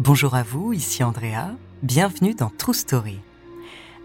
Bonjour 0.00 0.34
à 0.34 0.42
vous, 0.42 0.72
ici 0.72 1.04
Andrea, 1.04 1.58
bienvenue 1.82 2.32
dans 2.32 2.48
True 2.48 2.72
Story. 2.72 3.18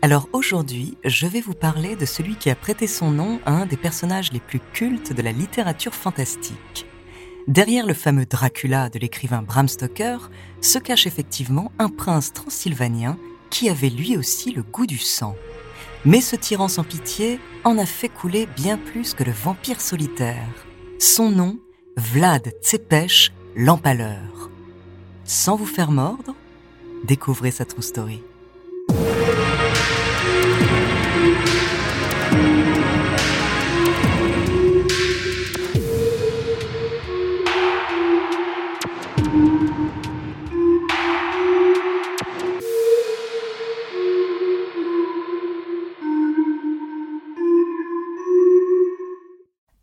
Alors 0.02 0.28
aujourd'hui, 0.34 0.98
je 1.06 1.26
vais 1.26 1.40
vous 1.40 1.54
parler 1.54 1.96
de 1.96 2.06
celui 2.06 2.36
qui 2.36 2.50
a 2.50 2.56
prêté 2.56 2.86
son 2.86 3.12
nom 3.12 3.40
à 3.46 3.54
un 3.54 3.66
des 3.66 3.78
personnages 3.78 4.34
les 4.34 4.42
plus 4.42 4.60
cultes 4.74 5.14
de 5.14 5.22
la 5.22 5.32
littérature 5.32 5.96
fantastique. 5.96 6.86
Derrière 7.48 7.86
le 7.86 7.94
fameux 7.94 8.26
Dracula 8.26 8.90
de 8.90 9.00
l'écrivain 9.00 9.42
Bram 9.42 9.70
Stoker 9.70 10.30
se 10.60 10.80
cache 10.80 11.08
effectivement 11.08 11.72
un 11.80 11.88
prince 11.88 12.34
transylvanien 12.34 13.18
qui 13.50 13.70
avait 13.70 13.90
lui 13.90 14.18
aussi 14.18 14.52
le 14.52 14.64
goût 14.64 14.88
du 14.88 14.98
sang. 14.98 15.38
Mais 16.04 16.20
ce 16.20 16.36
tyran 16.36 16.68
sans 16.68 16.84
pitié 16.84 17.40
en 17.64 17.78
a 17.78 17.86
fait 17.86 18.10
couler 18.10 18.50
bien 18.58 18.78
plus 18.78 19.14
que 19.14 19.24
le 19.24 19.32
vampire 19.32 19.80
solitaire. 19.80 20.66
Son 21.00 21.30
nom, 21.30 21.58
Vlad 21.96 22.52
Tsepech 22.62 23.32
l'Empaleur. 23.56 24.50
Sans 25.28 25.56
vous 25.56 25.66
faire 25.66 25.90
mordre, 25.90 26.36
découvrez 27.04 27.50
sa 27.50 27.66
true 27.66 27.82
story. 27.82 28.22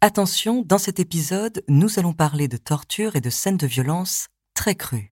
Attention, 0.01 0.63
dans 0.67 0.79
cet 0.79 1.01
épisode, 1.01 1.65
nous 1.69 1.99
allons 1.99 2.13
parler 2.13 2.47
de 2.47 2.57
torture 2.57 3.17
et 3.17 3.21
de 3.21 3.31
scènes 3.31 3.57
de 3.57 3.67
violence 3.67 4.29
très 4.55 4.75
crues. 4.75 5.12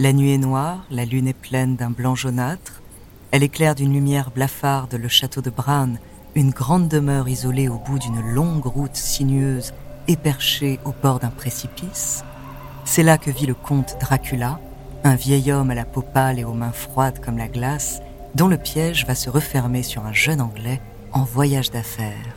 La 0.00 0.12
nuit 0.12 0.32
est 0.32 0.38
noire, 0.38 0.84
la 0.92 1.04
lune 1.04 1.26
est 1.26 1.32
pleine 1.32 1.74
d'un 1.74 1.90
blanc 1.90 2.14
jaunâtre. 2.14 2.82
Elle 3.32 3.42
éclaire 3.42 3.74
d'une 3.74 3.92
lumière 3.92 4.30
blafarde 4.30 4.94
le 4.94 5.08
château 5.08 5.40
de 5.40 5.50
Bran, 5.50 5.94
une 6.36 6.50
grande 6.50 6.86
demeure 6.86 7.28
isolée 7.28 7.68
au 7.68 7.78
bout 7.78 7.98
d'une 7.98 8.20
longue 8.20 8.64
route 8.64 8.94
sinueuse 8.94 9.74
et 10.06 10.14
perchée 10.14 10.78
au 10.84 10.92
bord 11.02 11.18
d'un 11.18 11.30
précipice. 11.30 12.22
C'est 12.84 13.02
là 13.02 13.18
que 13.18 13.32
vit 13.32 13.46
le 13.46 13.54
comte 13.54 13.96
Dracula, 14.00 14.60
un 15.02 15.16
vieil 15.16 15.50
homme 15.50 15.72
à 15.72 15.74
la 15.74 15.84
peau 15.84 16.02
pâle 16.02 16.38
et 16.38 16.44
aux 16.44 16.54
mains 16.54 16.70
froides 16.70 17.18
comme 17.18 17.36
la 17.36 17.48
glace, 17.48 18.00
dont 18.36 18.46
le 18.46 18.56
piège 18.56 19.04
va 19.04 19.16
se 19.16 19.30
refermer 19.30 19.82
sur 19.82 20.06
un 20.06 20.12
jeune 20.12 20.40
Anglais 20.40 20.80
en 21.10 21.24
voyage 21.24 21.72
d'affaires. 21.72 22.36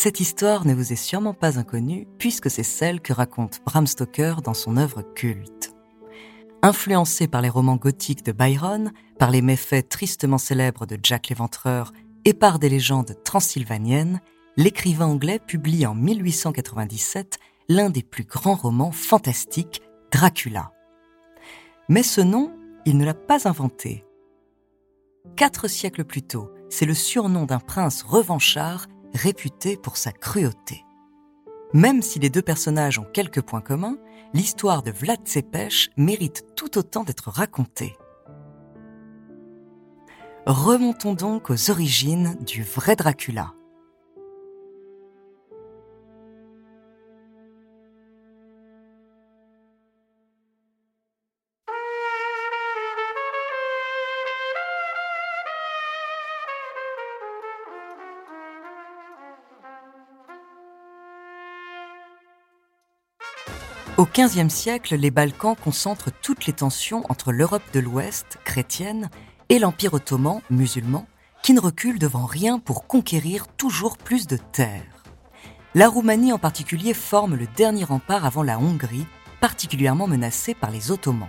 Cette 0.00 0.20
histoire 0.20 0.64
ne 0.64 0.74
vous 0.74 0.92
est 0.92 0.96
sûrement 0.96 1.34
pas 1.34 1.58
inconnue 1.58 2.06
puisque 2.18 2.48
c'est 2.48 2.62
celle 2.62 3.00
que 3.00 3.12
raconte 3.12 3.58
Bram 3.66 3.84
Stoker 3.84 4.42
dans 4.44 4.54
son 4.54 4.76
œuvre 4.76 5.02
culte. 5.02 5.74
Influencé 6.62 7.26
par 7.26 7.42
les 7.42 7.48
romans 7.48 7.74
gothiques 7.74 8.24
de 8.24 8.30
Byron, 8.30 8.92
par 9.18 9.32
les 9.32 9.42
méfaits 9.42 9.88
tristement 9.88 10.38
célèbres 10.38 10.86
de 10.86 10.96
Jack 11.02 11.30
l'Éventreur 11.30 11.92
et 12.24 12.32
par 12.32 12.60
des 12.60 12.68
légendes 12.68 13.16
transylvaniennes, 13.24 14.20
l'écrivain 14.56 15.06
anglais 15.06 15.40
publie 15.44 15.84
en 15.84 15.96
1897 15.96 17.40
l'un 17.68 17.90
des 17.90 18.04
plus 18.04 18.22
grands 18.22 18.54
romans 18.54 18.92
fantastiques, 18.92 19.82
Dracula. 20.12 20.70
Mais 21.88 22.04
ce 22.04 22.20
nom, 22.20 22.52
il 22.86 22.98
ne 22.98 23.04
l'a 23.04 23.14
pas 23.14 23.48
inventé. 23.48 24.04
Quatre 25.34 25.66
siècles 25.66 26.04
plus 26.04 26.22
tôt, 26.22 26.52
c'est 26.70 26.86
le 26.86 26.94
surnom 26.94 27.46
d'un 27.46 27.58
prince 27.58 28.02
revanchard 28.02 28.86
réputé 29.14 29.76
pour 29.76 29.96
sa 29.96 30.12
cruauté. 30.12 30.84
Même 31.74 32.02
si 32.02 32.18
les 32.18 32.30
deux 32.30 32.42
personnages 32.42 32.98
ont 32.98 33.06
quelques 33.12 33.42
points 33.42 33.60
communs, 33.60 33.98
l'histoire 34.32 34.82
de 34.82 34.90
Vlad 34.90 35.20
Tsepech 35.24 35.90
mérite 35.96 36.44
tout 36.56 36.78
autant 36.78 37.04
d'être 37.04 37.30
racontée. 37.30 37.96
Remontons 40.46 41.12
donc 41.12 41.50
aux 41.50 41.70
origines 41.70 42.36
du 42.40 42.62
vrai 42.62 42.96
Dracula. 42.96 43.52
Au 63.98 64.06
XVe 64.06 64.48
siècle, 64.48 64.94
les 64.94 65.10
Balkans 65.10 65.56
concentrent 65.56 66.12
toutes 66.22 66.46
les 66.46 66.52
tensions 66.52 67.02
entre 67.08 67.32
l'Europe 67.32 67.64
de 67.72 67.80
l'Ouest, 67.80 68.38
chrétienne, 68.44 69.10
et 69.48 69.58
l'Empire 69.58 69.94
ottoman, 69.94 70.40
musulman, 70.50 71.08
qui 71.42 71.52
ne 71.52 71.58
recule 71.58 71.98
devant 71.98 72.24
rien 72.24 72.60
pour 72.60 72.86
conquérir 72.86 73.48
toujours 73.48 73.98
plus 73.98 74.28
de 74.28 74.36
terres. 74.36 75.02
La 75.74 75.88
Roumanie 75.88 76.32
en 76.32 76.38
particulier 76.38 76.94
forme 76.94 77.34
le 77.34 77.48
dernier 77.56 77.82
rempart 77.82 78.24
avant 78.24 78.44
la 78.44 78.60
Hongrie, 78.60 79.08
particulièrement 79.40 80.06
menacée 80.06 80.54
par 80.54 80.70
les 80.70 80.92
Ottomans. 80.92 81.26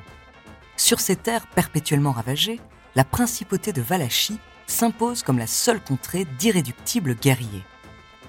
Sur 0.77 0.99
ces 0.99 1.15
terres 1.15 1.47
perpétuellement 1.47 2.11
ravagées, 2.11 2.59
la 2.93 3.03
principauté 3.03 3.73
de 3.73 3.81
Valachie 3.81 4.37
s'impose 4.67 5.23
comme 5.23 5.39
la 5.39 5.47
seule 5.47 5.81
contrée 5.81 6.27
d'irréductibles 6.37 7.15
guerriers. 7.15 7.63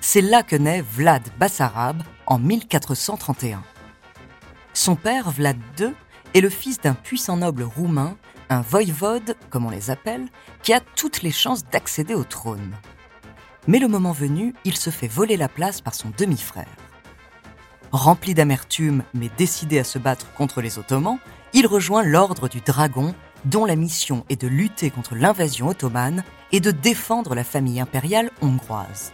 C'est 0.00 0.22
là 0.22 0.42
que 0.42 0.56
naît 0.56 0.80
Vlad 0.80 1.28
Bassarab 1.38 2.02
en 2.24 2.38
1431. 2.38 3.62
Son 4.82 4.96
père, 4.96 5.30
Vlad 5.30 5.58
II, 5.78 5.92
est 6.32 6.40
le 6.40 6.48
fils 6.48 6.80
d'un 6.80 6.94
puissant 6.94 7.36
noble 7.36 7.64
roumain, 7.64 8.16
un 8.48 8.62
voïvode, 8.62 9.36
comme 9.50 9.66
on 9.66 9.70
les 9.70 9.90
appelle, 9.90 10.26
qui 10.62 10.72
a 10.72 10.80
toutes 10.80 11.20
les 11.20 11.32
chances 11.32 11.66
d'accéder 11.66 12.14
au 12.14 12.24
trône. 12.24 12.72
Mais 13.66 13.78
le 13.78 13.88
moment 13.88 14.12
venu, 14.12 14.54
il 14.64 14.74
se 14.78 14.88
fait 14.88 15.06
voler 15.06 15.36
la 15.36 15.50
place 15.50 15.82
par 15.82 15.94
son 15.94 16.10
demi-frère. 16.16 16.74
Rempli 17.92 18.32
d'amertume, 18.32 19.02
mais 19.12 19.28
décidé 19.36 19.78
à 19.78 19.84
se 19.84 19.98
battre 19.98 20.32
contre 20.32 20.62
les 20.62 20.78
Ottomans, 20.78 21.18
il 21.52 21.66
rejoint 21.66 22.02
l'Ordre 22.02 22.48
du 22.48 22.62
Dragon, 22.62 23.14
dont 23.44 23.66
la 23.66 23.76
mission 23.76 24.24
est 24.30 24.40
de 24.40 24.48
lutter 24.48 24.88
contre 24.88 25.14
l'invasion 25.14 25.68
ottomane 25.68 26.24
et 26.52 26.60
de 26.60 26.70
défendre 26.70 27.34
la 27.34 27.44
famille 27.44 27.80
impériale 27.80 28.30
hongroise. 28.40 29.12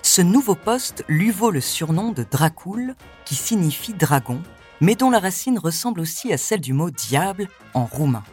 Ce 0.00 0.22
nouveau 0.22 0.54
poste 0.54 1.04
lui 1.06 1.30
vaut 1.30 1.50
le 1.50 1.60
surnom 1.60 2.12
de 2.12 2.22
Dracul, 2.22 2.94
qui 3.26 3.34
signifie 3.34 3.92
dragon, 3.92 4.40
mais 4.80 4.94
dont 4.94 5.10
la 5.10 5.18
racine 5.18 5.58
ressemble 5.58 6.00
aussi 6.00 6.32
à 6.32 6.38
celle 6.38 6.60
du 6.60 6.72
mot 6.72 6.90
diable 6.90 7.48
en 7.74 7.84
roumain. 7.84 8.24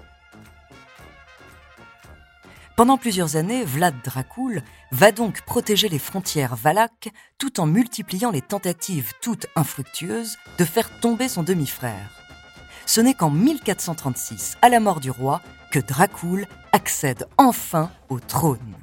Pendant 2.76 2.98
plusieurs 2.98 3.36
années, 3.36 3.64
Vlad 3.64 3.94
Dracul 4.04 4.64
va 4.92 5.12
donc 5.12 5.42
protéger 5.42 5.90
les 5.90 6.00
frontières 6.00 6.56
valaques 6.56 7.10
tout 7.38 7.60
en 7.60 7.68
multipliant 7.68 8.32
les 8.32 8.42
tentatives 8.42 9.14
toutes 9.22 9.46
infructueuses 9.56 10.38
de 10.58 10.66
faire 10.66 10.90
tomber 11.00 11.28
son 11.28 11.44
demi-frère. 11.44 12.10
Ce 12.88 13.00
n'est 13.00 13.14
qu'en 13.14 13.30
1436, 13.30 14.58
à 14.64 14.70
la 14.70 14.80
mort 14.80 15.00
du 15.00 15.12
roi, 15.12 15.42
que 15.72 15.80
Dracul 15.80 16.48
accède 16.72 17.28
enfin 17.38 17.92
au 18.10 18.20
trône. 18.20 18.74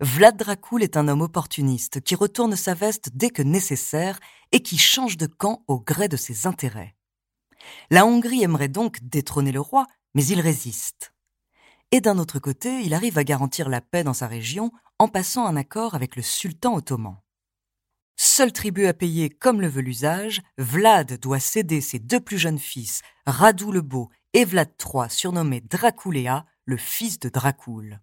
Vlad 0.00 0.36
Dracul 0.36 0.82
est 0.82 0.96
un 0.96 1.08
homme 1.08 1.20
opportuniste 1.20 2.00
qui 2.00 2.14
retourne 2.14 2.56
sa 2.56 2.74
veste 2.74 3.10
dès 3.14 3.30
que 3.30 3.42
nécessaire 3.42 4.18
et 4.52 4.60
qui 4.60 4.78
change 4.78 5.16
de 5.16 5.26
camp 5.26 5.62
au 5.68 5.78
gré 5.78 6.08
de 6.08 6.16
ses 6.16 6.46
intérêts. 6.46 6.96
La 7.90 8.04
Hongrie 8.04 8.42
aimerait 8.42 8.68
donc 8.68 9.02
détrôner 9.02 9.52
le 9.52 9.60
roi, 9.60 9.86
mais 10.14 10.26
il 10.26 10.40
résiste. 10.40 11.14
Et 11.92 12.00
d'un 12.00 12.18
autre 12.18 12.38
côté, 12.38 12.80
il 12.80 12.92
arrive 12.92 13.18
à 13.18 13.24
garantir 13.24 13.68
la 13.68 13.80
paix 13.80 14.02
dans 14.02 14.14
sa 14.14 14.26
région 14.26 14.72
en 14.98 15.08
passant 15.08 15.46
un 15.46 15.56
accord 15.56 15.94
avec 15.94 16.16
le 16.16 16.22
sultan 16.22 16.74
ottoman. 16.74 17.16
Seul 18.16 18.52
tribut 18.52 18.86
à 18.86 18.94
payer 18.94 19.28
comme 19.28 19.60
le 19.60 19.68
veut 19.68 19.80
l'usage, 19.80 20.40
Vlad 20.58 21.18
doit 21.20 21.40
céder 21.40 21.80
ses 21.80 21.98
deux 21.98 22.20
plus 22.20 22.38
jeunes 22.38 22.58
fils, 22.58 23.02
Radu 23.26 23.72
le 23.72 23.80
Beau 23.80 24.10
et 24.32 24.44
Vlad 24.44 24.70
III, 24.80 25.08
surnommé 25.08 25.60
Draculéa, 25.60 26.46
le 26.64 26.76
fils 26.76 27.18
de 27.18 27.28
Dracul. 27.28 28.00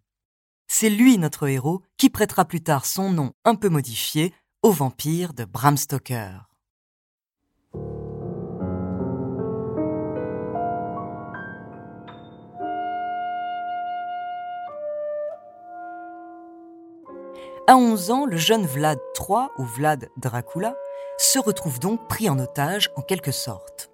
C'est 0.74 0.90
lui 0.90 1.18
notre 1.18 1.50
héros 1.50 1.82
qui 1.98 2.10
prêtera 2.10 2.46
plus 2.46 2.64
tard 2.64 2.86
son 2.86 3.12
nom 3.12 3.34
un 3.44 3.56
peu 3.56 3.68
modifié 3.68 4.34
au 4.64 4.72
vampire 4.72 5.34
de 5.34 5.44
Bram 5.44 5.76
Stoker. 5.76 6.48
À 17.68 17.76
11 17.76 18.12
ans, 18.12 18.26
le 18.26 18.38
jeune 18.38 18.66
Vlad 18.66 18.98
III, 19.20 19.50
ou 19.58 19.66
Vlad 19.66 20.08
Dracula, 20.16 20.74
se 21.18 21.38
retrouve 21.38 21.80
donc 21.80 22.08
pris 22.08 22.30
en 22.30 22.40
otage 22.40 22.90
en 22.96 23.02
quelque 23.02 23.34
sorte. 23.34 23.92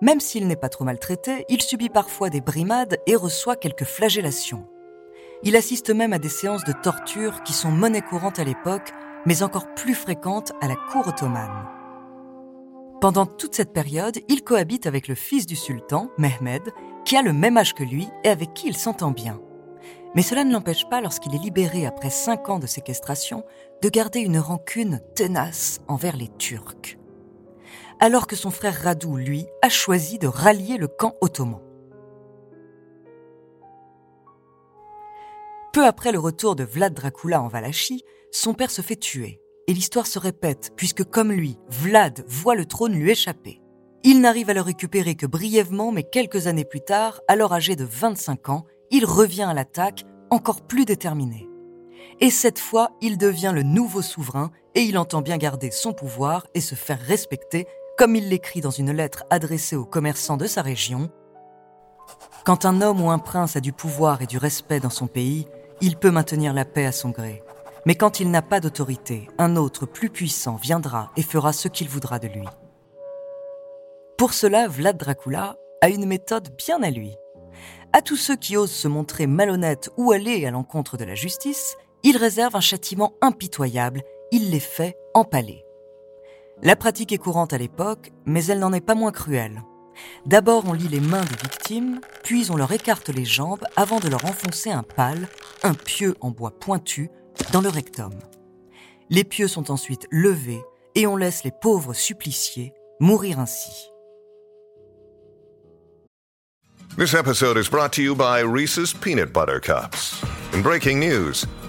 Même 0.00 0.20
s'il 0.20 0.46
n'est 0.46 0.56
pas 0.56 0.70
trop 0.70 0.84
maltraité, 0.84 1.44
il 1.50 1.60
subit 1.60 1.90
parfois 1.90 2.30
des 2.30 2.40
brimades 2.40 2.96
et 3.06 3.16
reçoit 3.16 3.56
quelques 3.56 3.84
flagellations. 3.84 4.66
Il 5.42 5.56
assiste 5.56 5.90
même 5.90 6.12
à 6.12 6.18
des 6.18 6.28
séances 6.28 6.64
de 6.64 6.72
torture 6.72 7.42
qui 7.42 7.52
sont 7.52 7.70
monnaie 7.70 8.00
courante 8.00 8.38
à 8.38 8.44
l'époque, 8.44 8.92
mais 9.26 9.42
encore 9.42 9.74
plus 9.74 9.94
fréquentes 9.94 10.52
à 10.60 10.68
la 10.68 10.76
cour 10.90 11.06
ottomane. 11.06 11.66
Pendant 13.00 13.26
toute 13.26 13.54
cette 13.54 13.74
période, 13.74 14.18
il 14.28 14.42
cohabite 14.42 14.86
avec 14.86 15.06
le 15.06 15.14
fils 15.14 15.46
du 15.46 15.54
sultan, 15.54 16.10
Mehmed, 16.16 16.62
qui 17.04 17.16
a 17.16 17.22
le 17.22 17.34
même 17.34 17.58
âge 17.58 17.74
que 17.74 17.84
lui 17.84 18.08
et 18.24 18.30
avec 18.30 18.54
qui 18.54 18.68
il 18.68 18.76
s'entend 18.76 19.10
bien. 19.10 19.40
Mais 20.14 20.22
cela 20.22 20.44
ne 20.44 20.52
l'empêche 20.52 20.88
pas, 20.88 21.02
lorsqu'il 21.02 21.34
est 21.34 21.42
libéré 21.42 21.84
après 21.84 22.08
cinq 22.08 22.48
ans 22.48 22.58
de 22.58 22.66
séquestration, 22.66 23.44
de 23.82 23.88
garder 23.90 24.20
une 24.20 24.38
rancune 24.38 25.00
tenace 25.14 25.80
envers 25.88 26.16
les 26.16 26.28
Turcs. 26.38 26.96
Alors 28.00 28.26
que 28.26 28.36
son 28.36 28.50
frère 28.50 28.80
Radou, 28.82 29.16
lui, 29.16 29.46
a 29.60 29.68
choisi 29.68 30.18
de 30.18 30.26
rallier 30.26 30.78
le 30.78 30.88
camp 30.88 31.14
ottoman. 31.20 31.65
Peu 35.76 35.84
après 35.84 36.10
le 36.10 36.18
retour 36.18 36.56
de 36.56 36.64
Vlad 36.64 36.94
Dracula 36.94 37.42
en 37.42 37.48
Valachie, 37.48 38.02
son 38.32 38.54
père 38.54 38.70
se 38.70 38.80
fait 38.80 38.96
tuer. 38.96 39.42
Et 39.66 39.74
l'histoire 39.74 40.06
se 40.06 40.18
répète, 40.18 40.72
puisque 40.74 41.04
comme 41.04 41.30
lui, 41.30 41.58
Vlad 41.68 42.24
voit 42.26 42.54
le 42.54 42.64
trône 42.64 42.94
lui 42.94 43.10
échapper. 43.10 43.60
Il 44.02 44.22
n'arrive 44.22 44.48
à 44.48 44.54
le 44.54 44.62
récupérer 44.62 45.16
que 45.16 45.26
brièvement, 45.26 45.92
mais 45.92 46.02
quelques 46.02 46.46
années 46.46 46.64
plus 46.64 46.80
tard, 46.80 47.20
alors 47.28 47.52
âgé 47.52 47.76
de 47.76 47.84
25 47.84 48.48
ans, 48.48 48.64
il 48.90 49.04
revient 49.04 49.42
à 49.42 49.52
l'attaque, 49.52 50.06
encore 50.30 50.62
plus 50.62 50.86
déterminé. 50.86 51.46
Et 52.20 52.30
cette 52.30 52.58
fois, 52.58 52.92
il 53.02 53.18
devient 53.18 53.52
le 53.54 53.62
nouveau 53.62 54.00
souverain 54.00 54.52
et 54.74 54.80
il 54.80 54.96
entend 54.96 55.20
bien 55.20 55.36
garder 55.36 55.70
son 55.70 55.92
pouvoir 55.92 56.46
et 56.54 56.62
se 56.62 56.74
faire 56.74 57.00
respecter, 57.00 57.66
comme 57.98 58.16
il 58.16 58.30
l'écrit 58.30 58.62
dans 58.62 58.70
une 58.70 58.92
lettre 58.92 59.24
adressée 59.28 59.76
aux 59.76 59.84
commerçants 59.84 60.38
de 60.38 60.46
sa 60.46 60.62
région. 60.62 61.10
Quand 62.46 62.64
un 62.64 62.80
homme 62.80 63.02
ou 63.02 63.10
un 63.10 63.18
prince 63.18 63.56
a 63.56 63.60
du 63.60 63.72
pouvoir 63.72 64.22
et 64.22 64.26
du 64.26 64.38
respect 64.38 64.80
dans 64.80 64.88
son 64.88 65.06
pays, 65.06 65.46
il 65.80 65.96
peut 65.96 66.10
maintenir 66.10 66.52
la 66.52 66.64
paix 66.64 66.86
à 66.86 66.92
son 66.92 67.10
gré. 67.10 67.42
Mais 67.84 67.94
quand 67.94 68.20
il 68.20 68.30
n'a 68.30 68.42
pas 68.42 68.60
d'autorité, 68.60 69.28
un 69.38 69.56
autre 69.56 69.86
plus 69.86 70.10
puissant 70.10 70.56
viendra 70.56 71.12
et 71.16 71.22
fera 71.22 71.52
ce 71.52 71.68
qu'il 71.68 71.88
voudra 71.88 72.18
de 72.18 72.28
lui. 72.28 72.46
Pour 74.18 74.32
cela, 74.32 74.66
Vlad 74.66 74.96
Dracula 74.96 75.56
a 75.82 75.88
une 75.88 76.06
méthode 76.06 76.48
bien 76.56 76.82
à 76.82 76.90
lui. 76.90 77.14
À 77.92 78.02
tous 78.02 78.16
ceux 78.16 78.36
qui 78.36 78.56
osent 78.56 78.72
se 78.72 78.88
montrer 78.88 79.26
malhonnêtes 79.26 79.90
ou 79.96 80.12
aller 80.12 80.44
à 80.46 80.50
l'encontre 80.50 80.96
de 80.96 81.04
la 81.04 81.14
justice, 81.14 81.76
il 82.02 82.16
réserve 82.16 82.56
un 82.56 82.60
châtiment 82.60 83.12
impitoyable, 83.20 84.02
il 84.32 84.50
les 84.50 84.60
fait 84.60 84.96
empaler. 85.14 85.64
La 86.62 86.76
pratique 86.76 87.12
est 87.12 87.18
courante 87.18 87.52
à 87.52 87.58
l'époque, 87.58 88.10
mais 88.24 88.44
elle 88.46 88.58
n'en 88.58 88.72
est 88.72 88.80
pas 88.80 88.94
moins 88.94 89.12
cruelle. 89.12 89.62
D'abord 90.26 90.64
on 90.66 90.72
lit 90.72 90.88
les 90.88 91.00
mains 91.00 91.24
des 91.24 91.36
victimes, 91.36 92.00
puis 92.22 92.50
on 92.50 92.56
leur 92.56 92.72
écarte 92.72 93.08
les 93.08 93.24
jambes 93.24 93.64
avant 93.76 94.00
de 94.00 94.08
leur 94.08 94.24
enfoncer 94.24 94.70
un 94.70 94.82
pal, 94.82 95.28
un 95.62 95.74
pieu 95.74 96.14
en 96.20 96.30
bois 96.30 96.58
pointu, 96.58 97.10
dans 97.52 97.60
le 97.60 97.68
rectum. 97.68 98.12
Les 99.10 99.24
pieux 99.24 99.48
sont 99.48 99.70
ensuite 99.70 100.06
levés 100.10 100.62
et 100.94 101.06
on 101.06 101.16
laisse 101.16 101.44
les 101.44 101.52
pauvres 101.52 101.94
suppliciés 101.94 102.72
mourir 103.00 103.38
ainsi. 103.38 103.90
This 106.96 107.12
episode 107.12 107.58
is 107.58 107.68
brought 107.68 107.92
to 107.92 108.02
you 108.02 108.14
by 108.14 108.40
Reese's 108.40 108.94
Peanut 108.94 109.32
Butter 109.32 109.60
Cups. 109.60 110.24
In 110.54 110.62
breaking 110.62 110.98
news, 110.98 111.44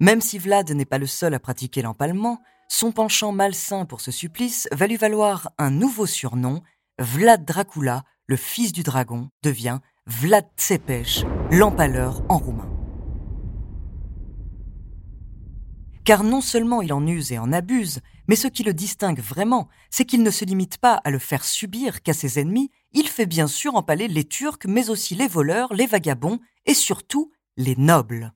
Même 0.00 0.20
si 0.20 0.38
Vlad 0.38 0.70
n'est 0.70 0.84
pas 0.84 0.98
le 0.98 1.06
seul 1.06 1.34
à 1.34 1.40
pratiquer 1.40 1.82
l'empalement, 1.82 2.40
son 2.68 2.92
penchant 2.92 3.32
malsain 3.32 3.84
pour 3.84 4.00
ce 4.00 4.10
supplice 4.10 4.68
va 4.72 4.86
lui 4.86 4.96
valoir 4.96 5.50
un 5.58 5.70
nouveau 5.70 6.06
surnom, 6.06 6.62
Vlad 6.98 7.44
Dracula, 7.44 8.04
le 8.26 8.36
fils 8.36 8.72
du 8.72 8.82
dragon, 8.82 9.30
devient 9.42 9.80
Vlad 10.06 10.46
Tsepes, 10.56 11.24
l'empaleur 11.50 12.22
en 12.28 12.38
roumain. 12.38 12.70
Car 16.04 16.24
non 16.24 16.40
seulement 16.40 16.80
il 16.80 16.92
en 16.92 17.06
use 17.06 17.32
et 17.32 17.38
en 17.38 17.52
abuse, 17.52 18.00
mais 18.28 18.36
ce 18.36 18.48
qui 18.48 18.62
le 18.62 18.74
distingue 18.74 19.20
vraiment, 19.20 19.68
c'est 19.90 20.04
qu'il 20.04 20.22
ne 20.22 20.30
se 20.30 20.44
limite 20.44 20.78
pas 20.78 20.94
à 20.94 21.10
le 21.10 21.18
faire 21.18 21.44
subir 21.44 22.02
qu'à 22.02 22.14
ses 22.14 22.38
ennemis, 22.38 22.70
il 22.92 23.08
fait 23.08 23.26
bien 23.26 23.46
sûr 23.46 23.74
empaler 23.74 24.08
les 24.08 24.24
Turcs, 24.24 24.66
mais 24.66 24.90
aussi 24.90 25.14
les 25.14 25.28
voleurs, 25.28 25.74
les 25.74 25.86
vagabonds 25.86 26.38
et 26.66 26.74
surtout 26.74 27.32
les 27.56 27.76
nobles. 27.76 28.32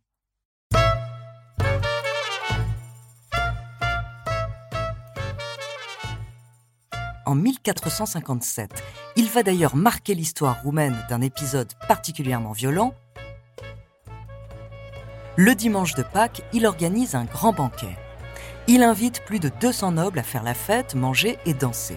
En 7.32 7.34
1457. 7.34 8.82
Il 9.16 9.28
va 9.28 9.42
d'ailleurs 9.42 9.74
marquer 9.74 10.14
l'histoire 10.14 10.62
roumaine 10.62 10.96
d'un 11.08 11.22
épisode 11.22 11.72
particulièrement 11.88 12.52
violent. 12.52 12.92
Le 15.36 15.54
dimanche 15.54 15.94
de 15.94 16.02
Pâques, 16.02 16.42
il 16.52 16.66
organise 16.66 17.14
un 17.14 17.24
grand 17.24 17.54
banquet. 17.54 17.96
Il 18.68 18.82
invite 18.82 19.24
plus 19.24 19.40
de 19.40 19.50
200 19.62 19.92
nobles 19.92 20.18
à 20.18 20.22
faire 20.22 20.42
la 20.42 20.52
fête, 20.52 20.94
manger 20.94 21.38
et 21.46 21.54
danser. 21.54 21.96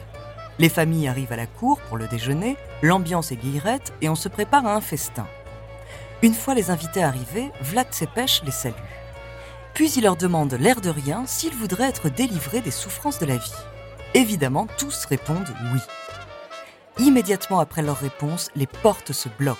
Les 0.57 0.69
familles 0.69 1.09
arrivent 1.09 1.33
à 1.33 1.37
la 1.37 1.47
cour 1.47 1.81
pour 1.81 1.97
le 1.97 2.07
déjeuner, 2.07 2.55
l'ambiance 2.81 3.33
est 3.33 3.35
guillerette 3.35 3.93
et 4.01 4.07
on 4.07 4.15
se 4.15 4.29
prépare 4.29 4.65
à 4.65 4.73
un 4.73 4.81
festin. 4.81 5.27
Une 6.21 6.33
fois 6.33 6.53
les 6.53 6.71
invités 6.71 7.03
arrivés, 7.03 7.51
Vlad 7.61 7.87
Tsepes 7.91 8.41
les 8.45 8.51
salue. 8.51 8.73
Puis 9.73 9.91
il 9.91 10.03
leur 10.03 10.15
demande 10.15 10.53
l'air 10.53 10.79
de 10.79 10.89
rien 10.89 11.25
s'ils 11.25 11.53
voudraient 11.53 11.89
être 11.89 12.07
délivrés 12.07 12.61
des 12.61 12.71
souffrances 12.71 13.19
de 13.19 13.25
la 13.25 13.35
vie. 13.35 13.51
Évidemment, 14.15 14.65
tous 14.77 15.03
répondent 15.03 15.53
oui. 15.74 15.81
Immédiatement 17.05 17.60
après 17.60 17.81
leur 17.81 17.98
réponse, 17.98 18.50
les 18.55 18.65
portes 18.65 19.12
se 19.12 19.27
bloquent. 19.27 19.60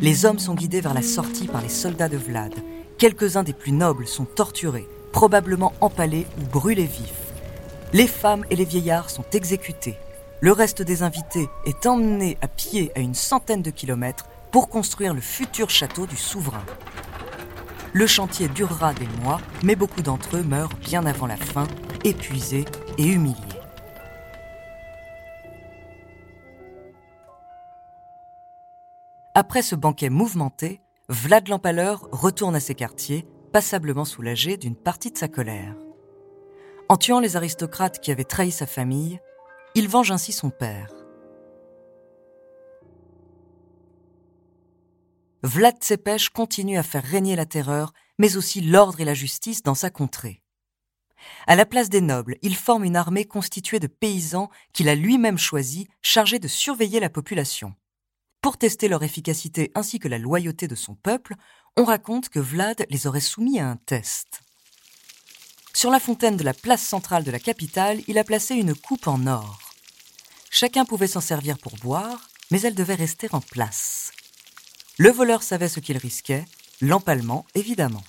Les 0.00 0.24
hommes 0.24 0.38
sont 0.38 0.54
guidés 0.54 0.80
vers 0.80 0.94
la 0.94 1.02
sortie 1.02 1.48
par 1.48 1.60
les 1.60 1.68
soldats 1.68 2.08
de 2.08 2.16
Vlad. 2.16 2.54
Quelques-uns 2.98 3.42
des 3.42 3.52
plus 3.52 3.72
nobles 3.72 4.06
sont 4.06 4.26
torturés, 4.26 4.86
probablement 5.10 5.72
empalés 5.80 6.24
ou 6.40 6.44
brûlés 6.44 6.84
vifs. 6.84 7.32
Les 7.92 8.06
femmes 8.06 8.44
et 8.50 8.54
les 8.54 8.64
vieillards 8.64 9.10
sont 9.10 9.24
exécutés. 9.32 9.96
Le 10.40 10.52
reste 10.52 10.82
des 10.82 11.02
invités 11.02 11.48
est 11.64 11.86
emmené 11.86 12.38
à 12.42 12.46
pied 12.46 12.92
à 12.94 13.00
une 13.00 13.14
centaine 13.14 13.62
de 13.62 13.70
kilomètres 13.70 14.26
pour 14.52 14.68
construire 14.68 15.14
le 15.14 15.20
futur 15.20 15.68
château 15.68 16.06
du 16.06 16.16
souverain. 16.16 16.64
Le 17.96 18.06
chantier 18.06 18.48
durera 18.48 18.92
des 18.92 19.08
mois, 19.22 19.40
mais 19.62 19.74
beaucoup 19.74 20.02
d'entre 20.02 20.36
eux 20.36 20.42
meurent 20.42 20.76
bien 20.82 21.06
avant 21.06 21.26
la 21.26 21.38
fin, 21.38 21.66
épuisés 22.04 22.66
et 22.98 23.06
humiliés. 23.06 23.40
Après 29.32 29.62
ce 29.62 29.74
banquet 29.74 30.10
mouvementé, 30.10 30.82
Vlad 31.08 31.48
l'Empaleur 31.48 32.06
retourne 32.12 32.54
à 32.54 32.60
ses 32.60 32.74
quartiers, 32.74 33.26
passablement 33.50 34.04
soulagé 34.04 34.58
d'une 34.58 34.76
partie 34.76 35.10
de 35.10 35.16
sa 35.16 35.28
colère. 35.28 35.74
En 36.90 36.98
tuant 36.98 37.20
les 37.20 37.34
aristocrates 37.36 38.00
qui 38.00 38.12
avaient 38.12 38.24
trahi 38.24 38.50
sa 38.50 38.66
famille, 38.66 39.20
il 39.74 39.88
venge 39.88 40.10
ainsi 40.10 40.32
son 40.32 40.50
père. 40.50 40.95
Vlad 45.46 45.76
Tsepech 45.78 46.30
continue 46.30 46.76
à 46.76 46.82
faire 46.82 47.04
régner 47.04 47.36
la 47.36 47.46
terreur, 47.46 47.92
mais 48.18 48.36
aussi 48.36 48.60
l'ordre 48.60 48.98
et 48.98 49.04
la 49.04 49.14
justice 49.14 49.62
dans 49.62 49.76
sa 49.76 49.90
contrée. 49.90 50.42
À 51.46 51.54
la 51.54 51.64
place 51.64 51.88
des 51.88 52.00
nobles, 52.00 52.36
il 52.42 52.56
forme 52.56 52.82
une 52.82 52.96
armée 52.96 53.26
constituée 53.26 53.78
de 53.78 53.86
paysans 53.86 54.50
qu'il 54.72 54.88
a 54.88 54.96
lui-même 54.96 55.38
choisis, 55.38 55.86
chargés 56.02 56.40
de 56.40 56.48
surveiller 56.48 56.98
la 56.98 57.10
population. 57.10 57.74
Pour 58.42 58.58
tester 58.58 58.88
leur 58.88 59.04
efficacité 59.04 59.70
ainsi 59.76 60.00
que 60.00 60.08
la 60.08 60.18
loyauté 60.18 60.66
de 60.66 60.74
son 60.74 60.96
peuple, 60.96 61.36
on 61.76 61.84
raconte 61.84 62.28
que 62.28 62.40
Vlad 62.40 62.84
les 62.90 63.06
aurait 63.06 63.20
soumis 63.20 63.60
à 63.60 63.68
un 63.68 63.76
test. 63.76 64.40
Sur 65.74 65.92
la 65.92 66.00
fontaine 66.00 66.36
de 66.36 66.44
la 66.44 66.54
place 66.54 66.82
centrale 66.82 67.22
de 67.22 67.30
la 67.30 67.38
capitale, 67.38 68.00
il 68.08 68.18
a 68.18 68.24
placé 68.24 68.56
une 68.56 68.74
coupe 68.74 69.06
en 69.06 69.28
or. 69.28 69.60
Chacun 70.50 70.84
pouvait 70.84 71.06
s'en 71.06 71.20
servir 71.20 71.56
pour 71.56 71.76
boire, 71.76 72.30
mais 72.50 72.60
elle 72.62 72.74
devait 72.74 72.94
rester 72.94 73.28
en 73.30 73.40
place. 73.40 74.10
Le 74.98 75.10
voleur 75.10 75.42
savait 75.42 75.68
ce 75.68 75.78
qu'il 75.78 75.98
risquait, 75.98 76.46
l'empalement 76.80 77.44
évidemment. 77.54 78.02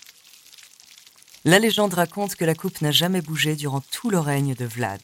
La 1.43 1.59
légende 1.59 1.93
raconte 1.93 2.35
que 2.35 2.45
la 2.45 2.55
coupe 2.55 2.79
n'a 2.79 2.91
jamais 2.91 3.21
bougé 3.21 3.57
durant 3.57 3.81
tout 3.81 4.09
le 4.09 4.19
règne 4.19 4.55
de 4.55 4.63
Vlad. 4.63 5.01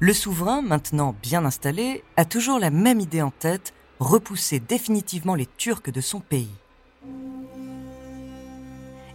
Le 0.00 0.14
souverain, 0.14 0.62
maintenant 0.62 1.14
bien 1.22 1.44
installé, 1.44 2.02
a 2.16 2.24
toujours 2.24 2.58
la 2.58 2.70
même 2.70 2.98
idée 2.98 3.22
en 3.22 3.30
tête, 3.30 3.72
repousser 4.00 4.58
définitivement 4.58 5.36
les 5.36 5.46
Turcs 5.46 5.90
de 5.92 6.00
son 6.00 6.18
pays. 6.18 6.50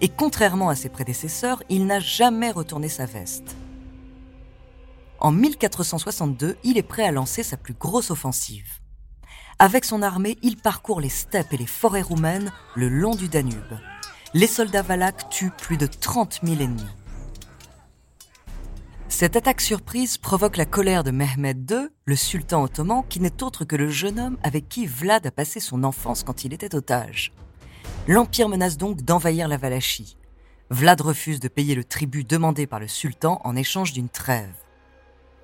Et 0.04 0.10
contrairement 0.10 0.68
à 0.68 0.76
ses 0.76 0.90
prédécesseurs, 0.90 1.64
il 1.70 1.86
n'a 1.86 2.02
jamais 2.02 2.52
retourné 2.52 2.90
sa 2.90 3.06
veste. 3.06 3.56
En 5.22 5.32
1462, 5.32 6.58
il 6.66 6.78
est 6.78 6.84
prêt 6.84 7.06
à 7.06 7.12
lancer 7.14 7.42
sa 7.42 7.56
plus 7.56 7.74
grosse 7.74 8.12
offensive. 8.12 8.68
Avec 9.60 9.86
son 9.86 10.02
armée, 10.02 10.38
il 10.42 10.58
parcourt 10.58 11.00
les 11.00 11.08
steppes 11.08 11.54
et 11.54 11.58
les 11.58 11.66
forêts 11.66 12.02
roumaines 12.02 12.52
le 12.76 12.90
long 12.90 13.16
du 13.16 13.30
Danube. 13.30 13.80
Les 14.34 14.48
soldats 14.48 14.82
valaques 14.82 15.30
tuent 15.30 15.52
plus 15.58 15.78
de 15.78 15.88
30 15.88 16.42
000 16.44 16.62
ennemis. 16.62 16.84
Cette 19.08 19.38
attaque 19.38 19.62
surprise 19.62 20.18
provoque 20.18 20.58
la 20.58 20.66
colère 20.66 21.06
de 21.06 21.12
Mehmed 21.12 21.72
II, 21.72 21.88
le 22.04 22.16
sultan 22.18 22.64
ottoman, 22.64 23.06
qui 23.08 23.22
n'est 23.22 23.42
autre 23.42 23.64
que 23.64 23.78
le 23.78 23.88
jeune 23.88 24.20
homme 24.20 24.38
avec 24.44 24.68
qui 24.68 24.86
Vlad 24.86 25.26
a 25.26 25.32
passé 25.32 25.62
son 25.62 25.86
enfance 25.86 26.24
quand 26.24 26.44
il 26.44 26.54
était 26.54 26.76
otage. 26.76 27.32
L'Empire 28.08 28.50
menace 28.50 28.78
donc 28.78 29.02
d'envahir 29.02 29.48
la 29.48 29.58
Valachie. 29.58 30.18
Vlad 30.70 31.02
refuse 31.02 31.40
de 31.40 31.48
payer 31.48 31.75
le 31.75 31.84
tribut 31.84 32.24
demandé 32.24 32.68
par 32.68 32.80
le 32.80 32.88
sultan 32.88 33.40
en 33.44 33.56
échange 33.56 33.94
d'une 33.94 34.10
trêve. 34.10 34.54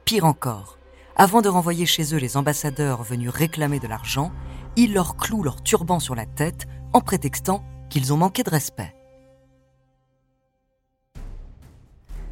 Pire 0.05 0.25
encore, 0.25 0.77
avant 1.15 1.41
de 1.41 1.49
renvoyer 1.49 1.85
chez 1.85 2.15
eux 2.15 2.17
les 2.17 2.37
ambassadeurs 2.37 3.03
venus 3.03 3.29
réclamer 3.29 3.79
de 3.79 3.87
l'argent, 3.87 4.31
il 4.75 4.93
leur 4.93 5.17
cloue 5.17 5.43
leur 5.43 5.61
turban 5.61 5.99
sur 5.99 6.15
la 6.15 6.25
tête 6.25 6.65
en 6.93 7.01
prétextant 7.01 7.63
qu'ils 7.89 8.13
ont 8.13 8.17
manqué 8.17 8.43
de 8.43 8.49
respect. 8.49 8.95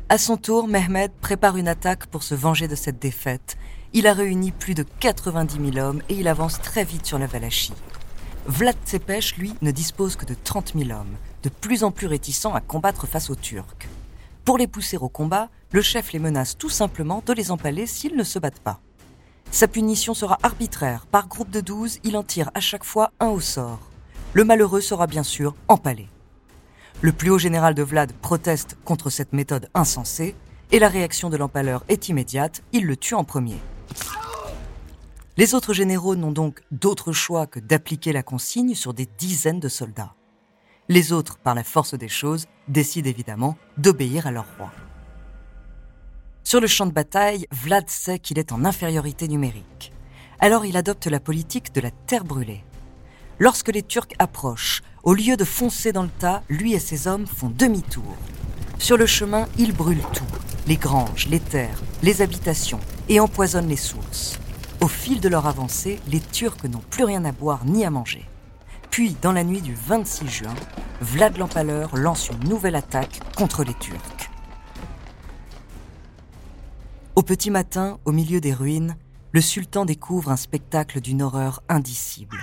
À 0.10 0.18
son 0.18 0.38
tour, 0.38 0.70
Mehmed 0.70 1.12
prépare 1.20 1.58
une 1.58 1.68
attaque 1.68 2.08
pour 2.08 2.24
se 2.24 2.34
venger 2.34 2.70
de 2.70 2.76
cette 2.76 2.98
défaite. 2.98 3.58
Il 3.92 4.08
a 4.08 4.14
réuni 4.14 4.52
plus 4.52 4.74
de 4.74 4.84
90 4.84 5.74
000 5.74 5.86
hommes 5.86 6.02
et 6.08 6.14
il 6.14 6.30
avance 6.30 6.62
très 6.62 6.86
vite 6.86 7.06
sur 7.06 7.20
la 7.20 7.28
Valachie. 7.28 7.74
Vlad 8.48 8.78
Tsepech, 8.86 9.36
lui, 9.36 9.54
ne 9.62 9.72
dispose 9.72 10.16
que 10.16 10.26
de 10.26 10.34
30 10.34 10.72
000 10.74 10.98
hommes, 10.98 11.18
de 11.44 11.50
plus 11.50 11.84
en 11.84 11.92
plus 11.92 12.08
réticents 12.08 12.54
à 12.54 12.62
combattre 12.62 13.06
face 13.06 13.30
aux 13.30 13.36
Turcs. 13.36 13.90
Pour 14.46 14.58
les 14.58 14.68
pousser 14.68 14.96
au 14.96 15.10
combat, 15.10 15.50
le 15.72 15.82
chef 15.82 16.14
les 16.14 16.20
menace 16.20 16.58
tout 16.58 16.70
simplement 16.70 17.22
de 17.26 17.34
les 17.34 17.52
empaler 17.52 17.86
s'ils 17.86 18.16
ne 18.16 18.24
se 18.24 18.40
battent 18.40 18.62
pas. 18.62 18.80
Sa 19.52 19.68
punition 19.68 20.14
sera 20.14 20.38
arbitraire. 20.44 21.06
Par 21.08 21.28
groupe 21.28 21.50
de 21.50 21.60
12, 21.60 22.00
il 22.06 22.16
en 22.16 22.24
tire 22.24 22.50
à 22.54 22.62
chaque 22.62 22.86
fois 22.86 23.12
un 23.20 23.28
au 23.28 23.42
sort. 23.42 23.80
Le 24.32 24.46
malheureux 24.46 24.82
sera 24.82 25.08
bien 25.08 25.24
sûr 25.24 25.54
empalé. 25.68 26.08
Le 27.02 27.12
plus 27.12 27.30
haut 27.32 27.38
général 27.38 27.74
de 27.74 27.84
Vlad 27.84 28.14
proteste 28.14 28.78
contre 28.86 29.10
cette 29.10 29.34
méthode 29.34 29.70
insensée, 29.74 30.36
et 30.72 30.80
la 30.80 30.88
réaction 30.88 31.30
de 31.30 31.36
l'empaleur 31.36 31.84
est 31.90 32.08
immédiate, 32.08 32.64
il 32.72 32.86
le 32.86 32.96
tue 32.96 33.14
en 33.14 33.26
premier. 33.26 33.58
Les 35.38 35.54
autres 35.54 35.74
généraux 35.74 36.16
n'ont 36.16 36.32
donc 36.32 36.64
d'autre 36.72 37.12
choix 37.12 37.46
que 37.46 37.60
d'appliquer 37.60 38.12
la 38.12 38.24
consigne 38.24 38.74
sur 38.74 38.96
des 38.96 39.08
dizaines 39.20 39.60
de 39.60 39.70
soldats. 39.70 40.16
Les 40.90 41.12
autres, 41.12 41.38
par 41.38 41.54
la 41.54 41.64
force 41.64 41.94
des 41.94 42.08
choses, 42.08 42.48
décident 42.68 43.08
évidemment 43.08 43.56
d'obéir 43.78 44.26
à 44.26 44.32
leur 44.32 44.48
roi. 44.58 44.72
Sur 46.44 46.60
le 46.60 46.66
champ 46.66 46.88
de 46.88 46.92
bataille, 46.92 47.46
Vlad 47.52 47.88
sait 47.88 48.18
qu'il 48.18 48.40
est 48.40 48.52
en 48.52 48.66
infériorité 48.66 49.28
numérique. 49.28 49.94
Alors 50.40 50.66
il 50.66 50.76
adopte 50.76 51.06
la 51.06 51.20
politique 51.20 51.72
de 51.72 51.82
la 51.82 51.92
terre 51.92 52.24
brûlée. 52.24 52.64
Lorsque 53.38 53.72
les 53.72 53.84
Turcs 53.84 54.08
approchent, 54.18 54.82
au 55.04 55.14
lieu 55.14 55.38
de 55.38 55.46
foncer 55.46 55.92
dans 55.92 56.04
le 56.04 56.10
tas, 56.10 56.42
lui 56.50 56.74
et 56.74 56.80
ses 56.80 57.08
hommes 57.08 57.28
font 57.28 57.52
demi-tour. 57.56 58.16
Sur 58.80 58.98
le 58.98 59.06
chemin, 59.06 59.48
ils 59.60 59.74
brûlent 59.74 60.02
tout, 60.14 60.24
les 60.66 60.78
granges, 60.78 61.28
les 61.28 61.40
terres, 61.40 61.84
les 62.02 62.24
habitations, 62.24 62.80
et 63.08 63.20
empoisonnent 63.20 63.70
les 63.70 63.76
sources. 63.76 64.40
Au 64.80 64.88
fil 64.88 65.20
de 65.20 65.30
leur 65.30 65.48
avancée, 65.48 66.00
les 66.08 66.20
Turcs 66.20 66.64
n'ont 66.70 66.84
plus 66.90 67.04
rien 67.04 67.26
à 67.26 67.32
boire 67.32 67.66
ni 67.66 67.84
à 67.84 67.90
manger. 67.90 68.26
Puis, 68.92 69.16
dans 69.24 69.32
la 69.32 69.44
nuit 69.44 69.62
du 69.62 69.74
26 69.74 70.28
juin, 70.28 70.56
Vlad 71.02 71.38
l'Empaleur 71.38 71.96
lance 71.96 72.30
une 72.30 72.48
nouvelle 72.48 72.76
attaque 72.76 73.20
contre 73.36 73.64
les 73.64 73.74
Turcs. 73.74 74.30
Au 77.16 77.24
petit 77.24 77.50
matin, 77.50 77.98
au 78.06 78.12
milieu 78.12 78.40
des 78.40 78.54
ruines, 78.54 78.96
le 79.32 79.42
sultan 79.42 79.84
découvre 79.84 80.30
un 80.30 80.38
spectacle 80.38 81.02
d'une 81.02 81.24
horreur 81.24 81.64
indicible. 81.70 82.38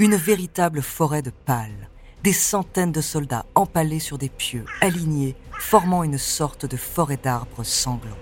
Une 0.00 0.16
véritable 0.16 0.82
forêt 0.82 1.22
de 1.22 1.30
pales, 1.30 1.88
des 2.24 2.32
centaines 2.32 2.92
de 2.92 3.00
soldats 3.00 3.46
empalés 3.54 4.00
sur 4.00 4.18
des 4.18 4.28
pieux, 4.28 4.64
alignés, 4.80 5.36
formant 5.52 6.02
une 6.02 6.18
sorte 6.18 6.66
de 6.66 6.76
forêt 6.76 7.18
d'arbres 7.22 7.64
sanglants. 7.64 8.16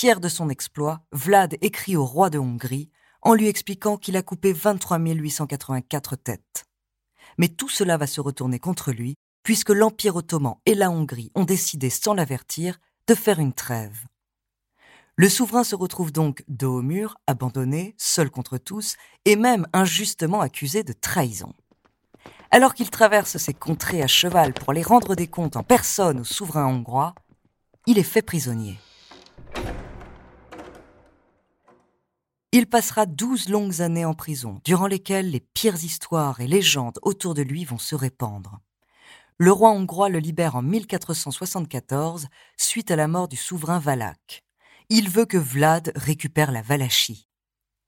Fier 0.00 0.20
de 0.20 0.28
son 0.28 0.48
exploit, 0.48 1.00
Vlad 1.10 1.56
écrit 1.60 1.96
au 1.96 2.04
roi 2.04 2.30
de 2.30 2.38
Hongrie 2.38 2.88
en 3.20 3.34
lui 3.34 3.48
expliquant 3.48 3.96
qu'il 3.96 4.16
a 4.16 4.22
coupé 4.22 4.52
23 4.52 5.00
884 5.00 6.14
têtes. 6.14 6.66
Mais 7.36 7.48
tout 7.48 7.68
cela 7.68 7.96
va 7.96 8.06
se 8.06 8.20
retourner 8.20 8.60
contre 8.60 8.92
lui, 8.92 9.16
puisque 9.42 9.70
l'Empire 9.70 10.14
ottoman 10.14 10.54
et 10.66 10.76
la 10.76 10.92
Hongrie 10.92 11.32
ont 11.34 11.42
décidé, 11.42 11.90
sans 11.90 12.14
l'avertir, 12.14 12.78
de 13.08 13.16
faire 13.16 13.40
une 13.40 13.52
trêve. 13.52 14.04
Le 15.16 15.28
souverain 15.28 15.64
se 15.64 15.74
retrouve 15.74 16.12
donc 16.12 16.44
dos 16.46 16.78
au 16.78 16.82
mur, 16.82 17.16
abandonné, 17.26 17.96
seul 17.98 18.30
contre 18.30 18.56
tous, 18.56 18.94
et 19.24 19.34
même 19.34 19.66
injustement 19.72 20.40
accusé 20.40 20.84
de 20.84 20.92
trahison. 20.92 21.54
Alors 22.52 22.74
qu'il 22.74 22.90
traverse 22.90 23.36
ces 23.36 23.52
contrées 23.52 24.04
à 24.04 24.06
cheval 24.06 24.52
pour 24.52 24.70
aller 24.70 24.82
rendre 24.82 25.16
des 25.16 25.26
comptes 25.26 25.56
en 25.56 25.64
personne 25.64 26.20
au 26.20 26.24
souverain 26.24 26.66
hongrois, 26.66 27.16
il 27.86 27.98
est 27.98 28.04
fait 28.04 28.22
prisonnier. 28.22 28.78
Il 32.58 32.66
passera 32.66 33.06
douze 33.06 33.48
longues 33.48 33.82
années 33.82 34.04
en 34.04 34.14
prison, 34.14 34.60
durant 34.64 34.88
lesquelles 34.88 35.30
les 35.30 35.38
pires 35.38 35.84
histoires 35.84 36.40
et 36.40 36.48
légendes 36.48 36.98
autour 37.02 37.34
de 37.34 37.42
lui 37.42 37.64
vont 37.64 37.78
se 37.78 37.94
répandre. 37.94 38.58
le 39.36 39.52
roi 39.52 39.70
hongrois 39.70 40.08
le 40.08 40.18
libère 40.18 40.56
en 40.56 40.62
1474 40.62 42.26
suite 42.56 42.90
à 42.90 42.96
la 42.96 43.06
mort 43.06 43.28
du 43.28 43.36
souverain 43.36 43.78
Valak. 43.78 44.44
Il 44.88 45.08
veut 45.08 45.24
que 45.24 45.36
Vlad 45.36 45.92
récupère 45.94 46.50
la 46.50 46.60
Valachie, 46.60 47.28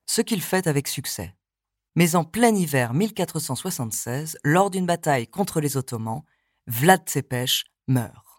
ce 0.06 0.22
qu'il 0.22 0.40
fait 0.40 0.68
avec 0.68 0.86
succès. 0.86 1.34
Mais 1.96 2.14
en 2.14 2.22
plein 2.22 2.54
hiver 2.54 2.94
1476, 2.94 4.38
lors 4.44 4.70
d'une 4.70 4.86
bataille 4.86 5.26
contre 5.26 5.60
les 5.60 5.76
Ottomans, 5.76 6.22
Vlad 6.68 7.02
Tsepes 7.08 7.64
meurt. 7.88 8.29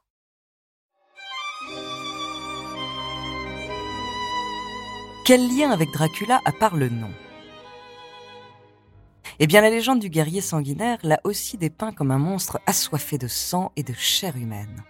Quel 5.24 5.56
lien 5.56 5.70
avec 5.70 5.92
Dracula 5.92 6.42
à 6.46 6.52
part 6.52 6.76
le 6.76 6.90
nom? 6.90 7.12
Eh 9.38 9.46
bien, 9.46 9.62
la 9.62 9.70
légende 9.70 10.00
du 10.00 10.10
guerrier 10.10 10.42
sanguinaire 10.42 10.98
l'a 11.04 11.20
aussi 11.24 11.58
dépeint 11.58 11.92
comme 11.92 12.10
un 12.10 12.18
monstre 12.18 12.60
assoiffé 12.66 13.20
de 13.20 13.28
sang 13.28 13.72
et 13.76 13.84
de 13.84 13.94
chair 13.94 14.36
humaine. 14.36 14.84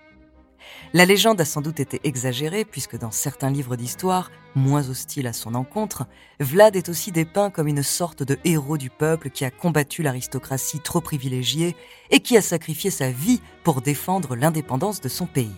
La 0.93 1.05
légende 1.05 1.41
a 1.41 1.45
sans 1.45 1.59
doute 1.59 1.81
été 1.81 1.99
exagérée 2.05 2.63
puisque 2.63 2.97
dans 2.97 3.11
certains 3.11 3.49
livres 3.49 3.75
d'histoire, 3.75 4.31
moins 4.55 4.89
hostiles 4.89 5.27
à 5.27 5.33
son 5.33 5.53
encontre, 5.53 6.05
Vlad 6.39 6.77
est 6.77 6.87
aussi 6.87 7.11
dépeint 7.11 7.49
comme 7.49 7.67
une 7.67 7.83
sorte 7.83 8.23
de 8.23 8.39
héros 8.45 8.77
du 8.77 8.89
peuple 8.89 9.31
qui 9.31 9.43
a 9.43 9.51
combattu 9.51 10.01
l'aristocratie 10.01 10.79
trop 10.79 11.01
privilégiée 11.01 11.75
et 12.09 12.21
qui 12.21 12.37
a 12.37 12.41
sacrifié 12.41 12.89
sa 12.89 13.11
vie 13.11 13.41
pour 13.65 13.81
défendre 13.81 14.37
l'indépendance 14.37 15.01
de 15.01 15.09
son 15.09 15.25
pays. 15.25 15.55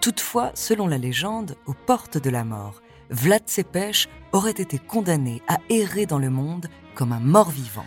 Toutefois, 0.00 0.52
selon 0.54 0.86
la 0.86 0.98
légende, 0.98 1.56
aux 1.66 1.74
portes 1.74 2.16
de 2.16 2.30
la 2.30 2.44
mort, 2.44 2.80
Vlad 3.10 3.42
Tsepes 3.46 4.08
aurait 4.32 4.50
été 4.50 4.78
condamné 4.78 5.42
à 5.48 5.58
errer 5.70 6.06
dans 6.06 6.18
le 6.18 6.30
monde 6.30 6.66
comme 6.94 7.12
un 7.12 7.20
mort-vivant. 7.20 7.86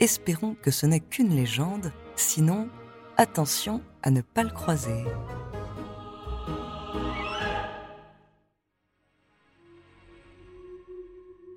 Espérons 0.00 0.56
que 0.62 0.70
ce 0.70 0.86
n'est 0.86 1.00
qu'une 1.00 1.34
légende, 1.34 1.92
sinon, 2.16 2.68
attention 3.16 3.82
à 4.02 4.10
ne 4.10 4.20
pas 4.20 4.42
le 4.42 4.50
croiser. 4.50 5.04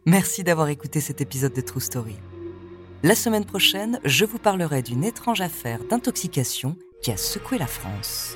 Merci 0.05 0.43
d'avoir 0.43 0.69
écouté 0.69 1.01
cet 1.01 1.21
épisode 1.21 1.53
de 1.53 1.61
True 1.61 1.81
Story. 1.81 2.15
La 3.03 3.13
semaine 3.15 3.45
prochaine, 3.45 3.99
je 4.03 4.25
vous 4.25 4.39
parlerai 4.39 4.81
d'une 4.81 5.03
étrange 5.03 5.41
affaire 5.41 5.83
d'intoxication 5.83 6.75
qui 7.03 7.11
a 7.11 7.17
secoué 7.17 7.57
la 7.57 7.67
France. 7.67 8.35